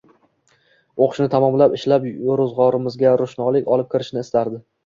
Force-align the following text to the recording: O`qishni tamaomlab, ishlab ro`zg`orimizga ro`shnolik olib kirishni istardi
O`qishni 1.05 1.27
tamaomlab, 1.33 1.77
ishlab 1.79 2.09
ro`zg`orimizga 2.41 3.15
ro`shnolik 3.23 3.73
olib 3.77 3.93
kirishni 3.95 4.25
istardi 4.29 4.65